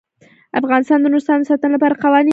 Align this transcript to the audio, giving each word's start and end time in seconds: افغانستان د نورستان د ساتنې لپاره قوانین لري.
افغانستان 0.59 0.97
د 1.01 1.05
نورستان 1.11 1.37
د 1.39 1.43
ساتنې 1.49 1.73
لپاره 1.75 2.01
قوانین 2.03 2.19
لري. 2.25 2.29